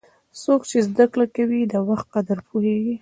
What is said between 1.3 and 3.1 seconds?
کوي، د وخت قدر پوهیږي.